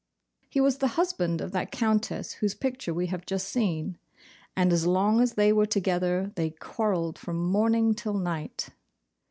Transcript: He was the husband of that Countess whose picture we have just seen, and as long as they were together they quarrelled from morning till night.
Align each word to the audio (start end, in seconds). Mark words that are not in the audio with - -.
He 0.49 0.59
was 0.59 0.79
the 0.79 0.87
husband 0.97 1.41
of 1.41 1.51
that 1.51 1.69
Countess 1.71 2.31
whose 2.33 2.55
picture 2.55 2.91
we 2.91 3.05
have 3.05 3.23
just 3.23 3.47
seen, 3.49 3.99
and 4.57 4.73
as 4.73 4.87
long 4.87 5.21
as 5.21 5.33
they 5.33 5.53
were 5.53 5.67
together 5.67 6.31
they 6.35 6.49
quarrelled 6.49 7.19
from 7.19 7.37
morning 7.37 7.93
till 7.93 8.15
night. 8.15 8.69